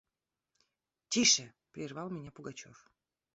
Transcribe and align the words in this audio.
–Тише!– 1.11 1.45
прервал 1.71 2.09
меня 2.09 2.31
Пугачев. 2.31 2.89